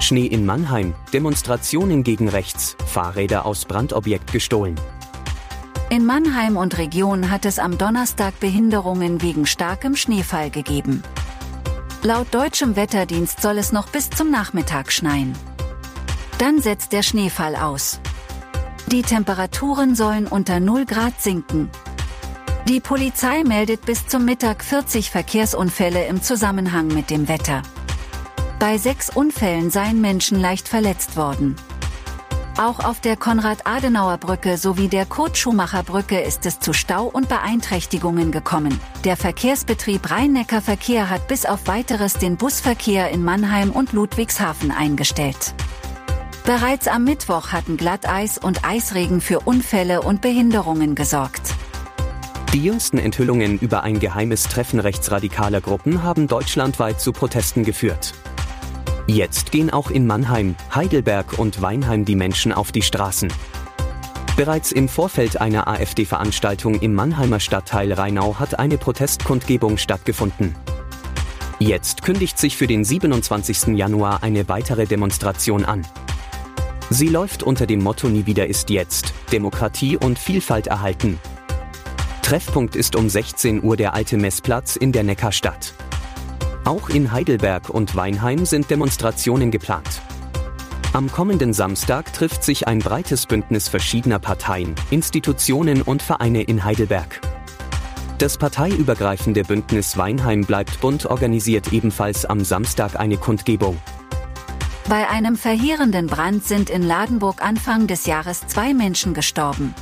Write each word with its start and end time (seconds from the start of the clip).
Schnee 0.00 0.26
in 0.26 0.46
Mannheim, 0.46 0.94
Demonstrationen 1.12 2.04
gegen 2.04 2.28
rechts, 2.28 2.76
Fahrräder 2.86 3.44
aus 3.44 3.64
Brandobjekt 3.64 4.32
gestohlen. 4.32 4.78
In 5.90 6.06
Mannheim 6.06 6.56
und 6.56 6.78
Region 6.78 7.30
hat 7.30 7.44
es 7.44 7.58
am 7.58 7.78
Donnerstag 7.78 8.38
Behinderungen 8.38 9.22
wegen 9.22 9.44
starkem 9.44 9.96
Schneefall 9.96 10.50
gegeben. 10.50 11.02
Laut 12.02 12.28
deutschem 12.32 12.76
Wetterdienst 12.76 13.42
soll 13.42 13.58
es 13.58 13.72
noch 13.72 13.88
bis 13.88 14.08
zum 14.10 14.30
Nachmittag 14.30 14.92
schneien. 14.92 15.32
Dann 16.38 16.60
setzt 16.60 16.92
der 16.92 17.02
Schneefall 17.02 17.56
aus. 17.56 17.98
Die 18.92 19.02
Temperaturen 19.02 19.96
sollen 19.96 20.28
unter 20.28 20.60
0 20.60 20.86
Grad 20.86 21.20
sinken. 21.20 21.70
Die 22.68 22.80
Polizei 22.80 23.42
meldet 23.42 23.84
bis 23.84 24.06
zum 24.06 24.24
Mittag 24.24 24.62
40 24.62 25.10
Verkehrsunfälle 25.10 26.06
im 26.06 26.22
Zusammenhang 26.22 26.86
mit 26.88 27.10
dem 27.10 27.26
Wetter. 27.26 27.62
Bei 28.58 28.76
sechs 28.76 29.08
Unfällen 29.08 29.70
seien 29.70 30.00
Menschen 30.00 30.40
leicht 30.40 30.66
verletzt 30.66 31.16
worden. 31.16 31.54
Auch 32.58 32.84
auf 32.84 33.00
der 33.00 33.16
Konrad-Adenauer-Brücke 33.16 34.56
sowie 34.56 34.88
der 34.88 35.06
Kurt-Schumacher-Brücke 35.06 36.18
ist 36.20 36.44
es 36.44 36.58
zu 36.58 36.72
Stau 36.72 37.04
und 37.04 37.28
Beeinträchtigungen 37.28 38.32
gekommen. 38.32 38.80
Der 39.04 39.16
Verkehrsbetrieb 39.16 40.10
Rhein-Neckar-Verkehr 40.10 41.08
hat 41.08 41.28
bis 41.28 41.46
auf 41.46 41.68
weiteres 41.68 42.14
den 42.14 42.36
Busverkehr 42.36 43.10
in 43.10 43.22
Mannheim 43.22 43.70
und 43.70 43.92
Ludwigshafen 43.92 44.72
eingestellt. 44.72 45.54
Bereits 46.44 46.88
am 46.88 47.04
Mittwoch 47.04 47.52
hatten 47.52 47.76
Glatteis 47.76 48.38
und 48.38 48.64
Eisregen 48.64 49.20
für 49.20 49.38
Unfälle 49.38 50.02
und 50.02 50.20
Behinderungen 50.20 50.96
gesorgt. 50.96 51.54
Die 52.52 52.64
jüngsten 52.64 52.98
Enthüllungen 52.98 53.60
über 53.60 53.84
ein 53.84 54.00
geheimes 54.00 54.44
Treffen 54.44 54.80
rechtsradikaler 54.80 55.60
Gruppen 55.60 56.02
haben 56.02 56.26
deutschlandweit 56.26 57.00
zu 57.00 57.12
Protesten 57.12 57.62
geführt. 57.62 58.14
Jetzt 59.10 59.52
gehen 59.52 59.70
auch 59.70 59.90
in 59.90 60.06
Mannheim, 60.06 60.54
Heidelberg 60.74 61.38
und 61.38 61.62
Weinheim 61.62 62.04
die 62.04 62.14
Menschen 62.14 62.52
auf 62.52 62.72
die 62.72 62.82
Straßen. 62.82 63.32
Bereits 64.36 64.70
im 64.70 64.86
Vorfeld 64.86 65.40
einer 65.40 65.66
AfD-Veranstaltung 65.66 66.78
im 66.80 66.92
Mannheimer 66.92 67.40
Stadtteil 67.40 67.90
Rheinau 67.94 68.38
hat 68.38 68.58
eine 68.58 68.76
Protestkundgebung 68.76 69.78
stattgefunden. 69.78 70.54
Jetzt 71.58 72.02
kündigt 72.02 72.38
sich 72.38 72.58
für 72.58 72.66
den 72.66 72.84
27. 72.84 73.68
Januar 73.68 74.22
eine 74.22 74.46
weitere 74.50 74.84
Demonstration 74.84 75.64
an. 75.64 75.86
Sie 76.90 77.08
läuft 77.08 77.42
unter 77.42 77.66
dem 77.66 77.82
Motto 77.82 78.08
Nie 78.08 78.26
wieder 78.26 78.46
ist 78.46 78.68
jetzt, 78.68 79.14
Demokratie 79.32 79.96
und 79.96 80.18
Vielfalt 80.18 80.66
erhalten. 80.66 81.18
Treffpunkt 82.20 82.76
ist 82.76 82.94
um 82.94 83.08
16 83.08 83.64
Uhr 83.64 83.78
der 83.78 83.94
alte 83.94 84.18
Messplatz 84.18 84.76
in 84.76 84.92
der 84.92 85.02
Neckarstadt. 85.02 85.72
Auch 86.68 86.90
in 86.90 87.12
Heidelberg 87.12 87.70
und 87.70 87.96
Weinheim 87.96 88.44
sind 88.44 88.68
Demonstrationen 88.68 89.50
geplant. 89.50 90.02
Am 90.92 91.10
kommenden 91.10 91.54
Samstag 91.54 92.12
trifft 92.12 92.44
sich 92.44 92.68
ein 92.68 92.80
breites 92.80 93.24
Bündnis 93.24 93.70
verschiedener 93.70 94.18
Parteien, 94.18 94.74
Institutionen 94.90 95.80
und 95.80 96.02
Vereine 96.02 96.42
in 96.42 96.64
Heidelberg. 96.64 97.22
Das 98.18 98.36
parteiübergreifende 98.36 99.44
Bündnis 99.44 99.96
Weinheim 99.96 100.44
bleibt 100.44 100.78
bunt 100.82 101.06
organisiert 101.06 101.72
ebenfalls 101.72 102.26
am 102.26 102.44
Samstag 102.44 103.00
eine 103.00 103.16
Kundgebung. 103.16 103.78
Bei 104.90 105.08
einem 105.08 105.36
verheerenden 105.36 106.06
Brand 106.06 106.44
sind 106.44 106.68
in 106.68 106.82
Ladenburg 106.82 107.42
Anfang 107.42 107.86
des 107.86 108.04
Jahres 108.04 108.46
zwei 108.46 108.74
Menschen 108.74 109.14
gestorben. 109.14 109.74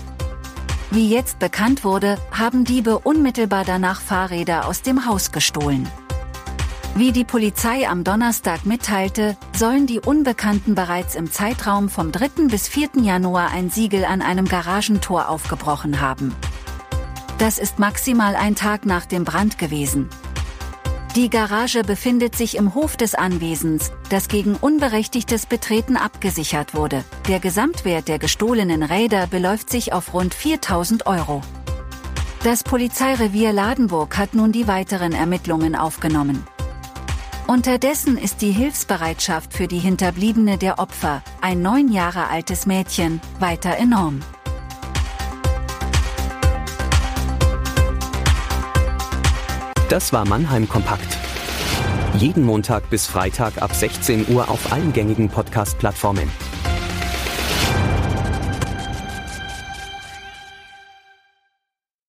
Wie 0.93 1.11
jetzt 1.11 1.41
bekannt 1.41 1.83
wurde, 1.83 2.17
haben 2.31 2.65
Diebe 2.65 3.01
unmittelbar 3.01 3.65
danach 3.65 4.01
Fahrräder 4.01 4.69
aus 4.69 4.83
dem 4.83 5.05
Haus 5.05 5.33
gestohlen. 5.33 5.89
Wie 6.99 7.13
die 7.13 7.25
Polizei 7.25 7.87
am 7.87 8.05
Donnerstag 8.05 8.65
mitteilte, 8.65 9.37
sollen 9.55 9.87
die 9.87 10.01
Unbekannten 10.01 10.75
bereits 10.75 11.15
im 11.15 11.31
Zeitraum 11.31 11.91
vom 11.91 12.11
3. 12.11 12.49
bis 12.49 12.69
4. 12.69 13.03
Januar 13.03 13.51
ein 13.51 13.69
Siegel 13.69 14.07
an 14.07 14.23
einem 14.23 14.49
Garagentor 14.49 15.29
aufgebrochen 15.29 16.01
haben. 16.01 16.35
Das 17.37 17.59
ist 17.59 17.79
maximal 17.79 18.35
ein 18.35 18.55
Tag 18.55 18.87
nach 18.87 19.05
dem 19.05 19.25
Brand 19.25 19.59
gewesen. 19.59 20.09
Die 21.17 21.29
Garage 21.29 21.83
befindet 21.83 22.35
sich 22.35 22.57
im 22.57 22.75
Hof 22.75 22.97
des 22.97 23.15
Anwesens, 23.15 23.93
das 24.09 24.29
gegen 24.29 24.55
unberechtigtes 24.57 25.45
Betreten 25.45 25.99
abgesichert 25.99 26.75
wurde. 26.75 27.05
Der 27.29 27.41
Gesamtwert 27.41 28.09
der 28.09 28.19
gestohlenen 28.19 28.83
Räder 28.83 29.27
beläuft 29.27 29.69
sich 29.69 29.93
auf 29.93 30.15
rund 30.15 30.33
4000 30.33 31.07
Euro. 31.07 31.43
Das 32.43 32.65
Polizeirevier 32.65 33.53
Ladenburg 33.53 34.17
hat 34.17 34.33
nun 34.33 34.51
die 34.51 34.67
weiteren 34.67 35.13
Ermittlungen 35.13 35.77
aufgenommen. 35.77 36.47
Unterdessen 37.47 38.19
ist 38.19 38.43
die 38.43 38.51
Hilfsbereitschaft 38.51 39.53
für 39.53 39.69
die 39.69 39.79
Hinterbliebene 39.79 40.59
der 40.59 40.81
Opfer, 40.81 41.23
ein 41.41 41.63
neun 41.63 41.93
Jahre 41.93 42.27
altes 42.29 42.67
Mädchen, 42.67 43.21
weiter 43.39 43.77
enorm. 43.77 44.21
Das 49.89 50.13
war 50.13 50.27
Mannheim 50.27 50.69
Kompakt. 50.69 51.07
Jeden 52.19 52.43
Montag 52.43 52.91
bis 52.91 53.07
Freitag 53.07 53.63
ab 53.63 53.73
16 53.73 54.27
Uhr 54.35 54.51
auf 54.51 54.73
allen 54.73 54.93
gängigen 54.93 55.29
Podcast-Plattformen. 55.29 56.29